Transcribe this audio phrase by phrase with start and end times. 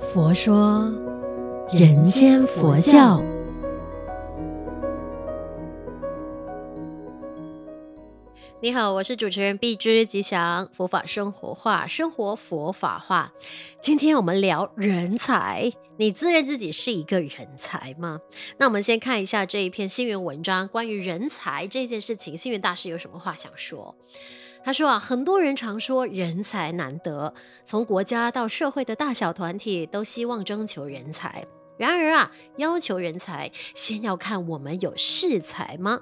[0.00, 0.92] 佛说
[1.72, 3.22] 人间佛教。
[8.62, 13.32] 你好，我是主持人碧之吉祥，佛法生活化，生活佛法化。
[13.80, 18.20] 今天我们聊人才，你自认自己是一个人才吗？
[18.58, 23.94] 那我们先看一下这一篇星云文章，关于人才这件事情，星云大师有什么话想说？
[24.62, 27.32] 他说啊，很多人常说人才难得，
[27.64, 31.44] 从国家到社会的大小团体都希望征求人才。
[31.78, 36.00] 然而啊，要求人才，先要看我们有识才吗？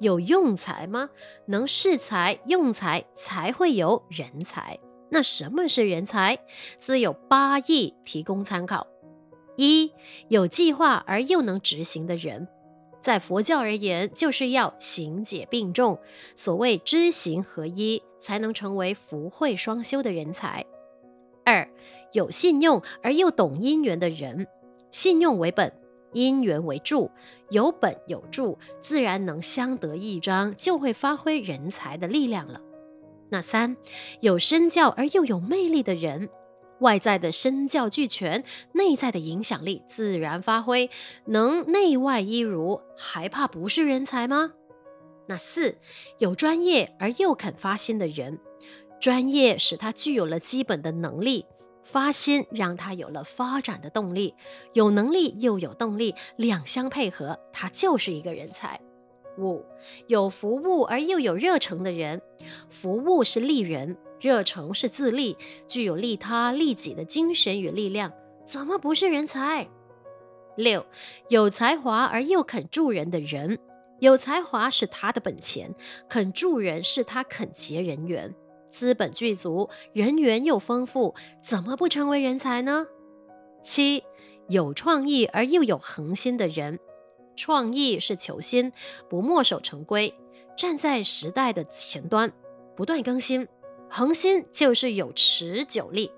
[0.00, 1.10] 有用才吗？
[1.46, 4.80] 能识才、用才，才会有人才。
[5.10, 6.40] 那什么是人才？
[6.78, 8.88] 自有八义提供参考：
[9.56, 9.92] 一、
[10.28, 12.48] 有计划而又能执行的人，
[13.02, 15.98] 在佛教而言，就是要行解并重，
[16.36, 20.64] 所谓知行合一，才能成为福慧双修的人才。
[21.44, 21.68] 二、
[22.12, 24.46] 有信用而又懂因缘的人。
[24.92, 25.72] 信用为本，
[26.12, 27.10] 因缘为助，
[27.50, 32.60] 有本有助，自然能相得益彰，就会发挥人才的力量了。
[33.30, 33.76] 那三，
[34.20, 36.28] 有身教而又有魅力的人，
[36.82, 40.90] 外在的身教俱全，内在的影响力自然发挥，
[41.24, 44.52] 能内外一如，还怕不是人才吗？
[45.28, 45.78] 那四，
[46.18, 48.38] 有专业而又肯发心的人，
[49.00, 51.46] 专业使他具有了基本的能力。
[51.84, 54.36] 发心让他有了发展的动力，
[54.72, 58.80] 有能力又有动力，两相配合，他就是一个人才。
[59.36, 59.64] 五，
[60.06, 62.22] 有服务而又有热诚的人，
[62.68, 68.12] 服务是利人，热诚是自利，具有利他利己的精神与力量，
[68.44, 69.68] 怎么不是人才？
[70.56, 70.86] 六，
[71.28, 73.58] 有才华而又肯助人的人，
[73.98, 75.74] 有才华是他的本钱，
[76.08, 78.32] 肯助人是他肯结人缘。
[78.70, 82.86] 资本具足，人缘又丰富，怎么不成为人才呢？
[83.60, 84.04] 七，
[84.48, 86.78] 有创意而又有恒心的人，
[87.34, 88.72] 创意是求新，
[89.10, 90.14] 不墨守成规，
[90.56, 92.32] 站在时代的前端，
[92.76, 93.48] 不断更新。
[93.94, 96.10] 恒心就是有持久力，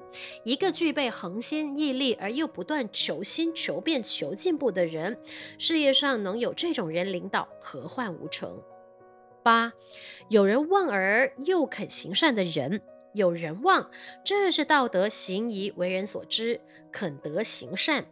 [0.45, 5.19] 一个具备恒心毅力而又不断求新求变求进步的人，
[5.59, 8.62] 事业上能有这种人领导，何患无成？
[9.43, 9.73] 八，
[10.29, 12.81] 有人望而又肯行善的人，
[13.12, 13.91] 有人望，
[14.25, 16.61] 这是道德行仪为人所知，
[16.93, 18.06] 肯得行善，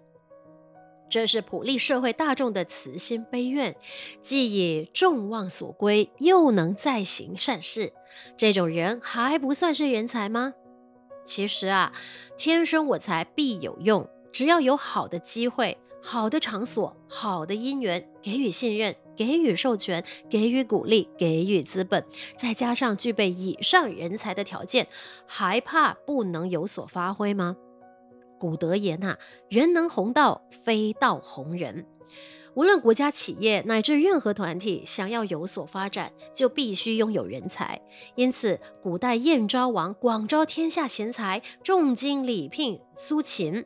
[1.13, 3.77] 这是普利社会大众的慈心悲愿，
[4.23, 7.93] 既以众望所归，又能再行善事，
[8.35, 10.55] 这种人还不算是人才吗？
[11.23, 11.93] 其实啊，
[12.39, 15.77] 天生我材必有用，只要有好的机会。
[16.01, 22.03] 好的场所，好的因缘，给予信任，给予授权，给予鼓励，给予资本，
[22.39, 24.89] 再加上具备以上人才的条件，
[25.27, 27.57] 还怕不能有所发挥吗？
[28.43, 31.87] 古德言呐、啊，人能弘道，非道弘人。
[32.55, 37.81] 无论国家、企业乃至任何团体，想要有所发展，就必须拥有人才。
[38.17, 43.65] 因此，古代燕昭王广招天下贤才，重金礼聘苏秦。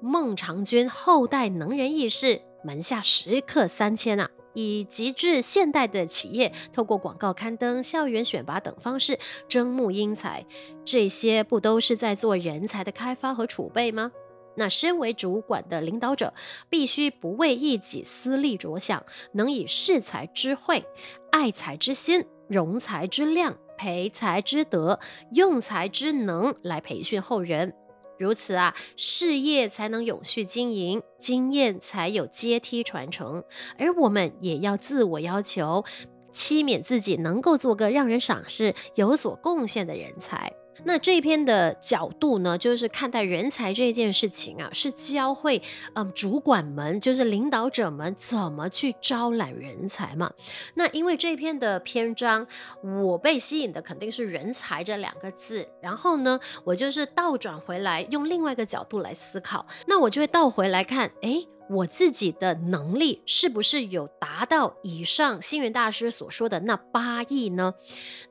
[0.00, 9.18] 孟尝君后代能人异士，门下食客三千啊，以极致现代的企业，透过广告刊登、校园选拔等方式
[9.48, 10.44] 征募英才，
[10.84, 14.12] 这些不都是在做人才的开发和储备吗？
[14.56, 16.34] 那身为主管的领导者，
[16.68, 20.84] 必须不为一己私利着想，能以识才之慧、
[21.30, 24.98] 爱才之心、容才之量、培才之德、
[25.32, 27.72] 用才之能来培训后人。
[28.20, 33.42] 如此啊，事业才能永续经营，经验才有阶梯传承。
[33.78, 35.82] 而我们也要自我要求，
[36.30, 40.52] 期勉自己能够做个让人赏识、有所贡献的人才。
[40.84, 45.62] 那这篇的角度呢，就是看待人才这件事情啊，是教会
[45.94, 50.32] 嗯主管们，就是领导者们怎么去招揽人才嘛。
[50.74, 52.46] 那因为这篇的篇章，
[52.82, 61.46] 我被吸引的肯定是“人才”这两个字，然后呢，我就是倒转回来，用另外一个角度来思考，那我就会倒回来看，诶。
[61.70, 67.72] 我自己的能力是不是有达到以上星云大师所说的那八亿呢？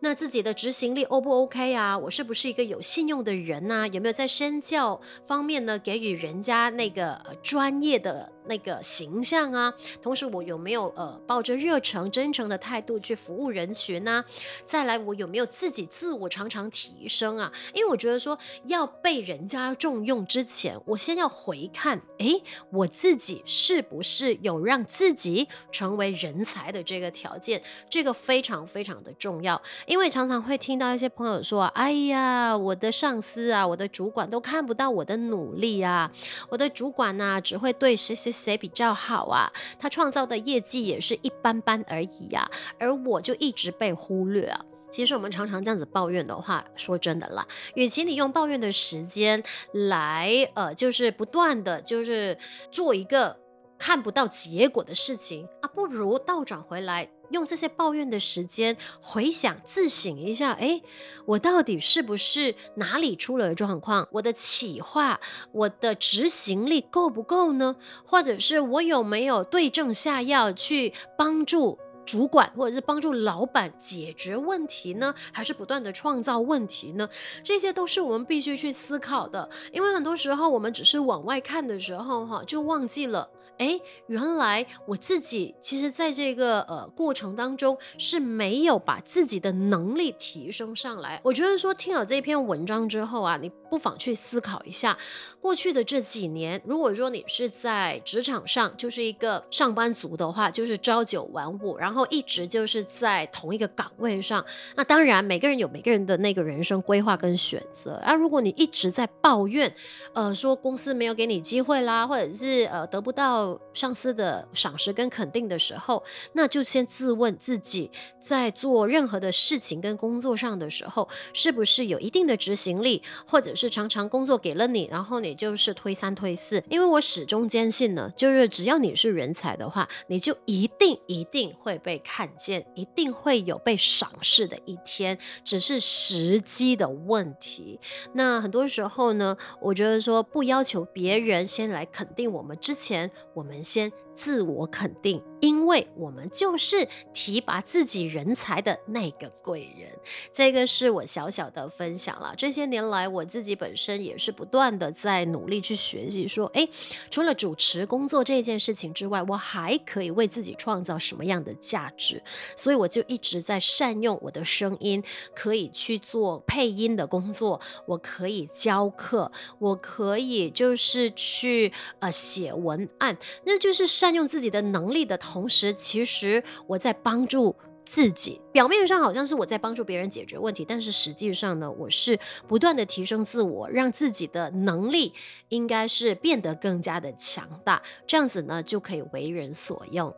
[0.01, 1.97] 那自己的执行力 O 不 OK 啊？
[1.97, 9.73] 我是不是一个有信用的人呢、有没有在身教方面呢给予人家那个专业的那个形象啊？
[10.01, 14.25] 同时我有没有呃抱着热诚、真诚的态度去服务人群呢、
[14.65, 17.49] 再来我有没有自己自我常常提升啊？
[17.73, 23.29] 因为我觉得说要被人家重用之前，我先要回看，诶，我自己。
[23.45, 29.61] 是不是有让自己成为人才的这个条件，这个非常非常的重要。
[29.85, 36.11] 因为常常会听到一些朋友说：“哎呀，我的上司啊，我的主管都看不到我的努力啊，
[36.49, 47.45] 我的主管呢、只会对谁谁谁比较好啊，他创造的业绩也是一般般而已呀、啊，而我就一直被忽略啊。”其实我们常常这样子抱怨的话，说真的啦，
[47.75, 52.35] 与其你用抱怨的时间来，呃，就是不断的就是
[52.71, 53.37] 做一个
[53.79, 60.83] 看不到结果的事情啊，不如倒转回来，用这些抱怨的时间回想自省一下，诶，
[61.25, 64.07] 我到底是不是哪里出了状况？
[64.11, 65.19] 我的企划，
[65.53, 67.77] 我的执行力够不够呢？
[68.05, 71.79] 或者是我有没有对症下药去帮助？
[72.05, 77.07] 主管或者是帮助老板解决问题呢，还是不断的创造问题呢？
[77.43, 79.47] 这些都是我们必须去思考的。
[79.71, 83.29] 因为很多时候我们只是往外看的时候，哈，就忘记了。
[83.59, 91.19] 诶，原来我自己其实在这个呃过程当中是没有把自己的能力提升上来。
[91.23, 94.97] 我觉得说听了这篇文章之后啊，你不妨去思考一下，
[95.41, 104.43] 过去的这几年，如果说你是在职场上就是一个上班族的话，就是朝九晚五，然后一直就是在同一个岗位上。
[104.75, 107.99] 那当然，每个人有每个人的那个人生规划跟选择。
[108.05, 109.75] 而如果你一直在抱怨，
[110.13, 113.48] 呃，说公司没有给你机会啦，或者是呃得不到。
[113.73, 116.03] 上司的赏识跟肯定的时候，
[116.33, 126.63] 那就先自问自己，在做任何的事情跟工作上的时候，是不是有一定的执行力，或者是常常工作给了你，然后你就是推三推四。
[126.69, 137.79] 因为我始终坚信呢，就是只要你是人才的话，你就一定一定会被看见，一定会有被赏识的一天，只是时机的问题。
[138.13, 143.09] 那很多时候呢，我觉得说不要求别人先来肯定我们之前。
[143.39, 143.89] 我们先
[144.19, 149.89] 自我肯定，因为我们就是提拔自己人才的那个贵人。
[150.33, 152.33] 这个是我小小的分享了。
[152.35, 156.69] 这些年来，我自己本身也是不断的在努力去学习，说，诶，
[157.09, 162.21] 除了主持工作这件事情之外，我还可以为自己创造什么样的价值？
[162.57, 165.01] 所以我就一直在善用我的声音，
[165.33, 173.17] 可以去做配音的工作，我可以教课，我可以就是去呃写文案。
[173.45, 178.39] 那就是善用自己的能力的同时，其实我在帮助自己。
[178.51, 185.13] 表面上好像是我在帮助别人解决问题，但是实际上呢，我是不断的提升自我，让自己的能力
[185.49, 187.81] 应该是变得更加的强大。
[188.05, 190.13] 这样子呢，就可以为人所用。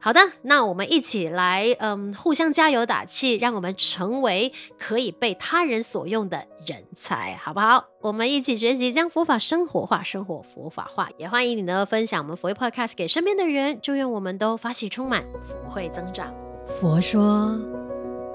[0.00, 7.84] 好的，那我们一起来，嗯，互相加油打气，让我们成为可以被他人所用的人才，好不好？
[8.00, 11.08] 我们一起学习，将佛法生活化，生活佛法化。
[11.16, 16.32] 也欢迎你呢分享我们佛慧 Podcast 给身边的人，祝愿我们都法喜充满，福慧增长。
[16.66, 17.58] 佛说，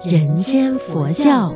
[0.04, 1.54] 人间佛教。